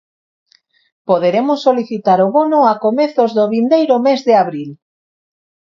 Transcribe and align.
Poderemos 1.09 1.59
solicitar 1.67 2.19
o 2.25 2.27
bono 2.37 2.59
a 2.71 2.73
comezos 2.85 3.29
do 3.37 3.45
vindeiro 3.53 3.95
mes 4.05 4.19
de 4.27 4.33
abril. 4.43 4.69